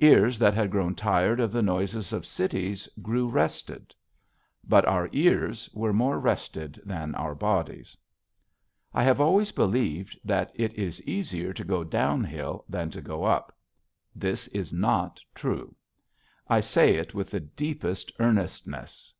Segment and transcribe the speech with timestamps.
[0.00, 3.94] Ears that had grown tired of the noises of cities grew rested.
[4.62, 7.96] But our ears were more rested than our bodies.
[8.92, 13.56] I have always believed that it is easier to go downhill than to go up.
[14.14, 15.74] This is not true.
[16.46, 19.14] I say it with the deepest earnestness.